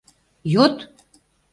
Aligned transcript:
Йод! 0.53 0.75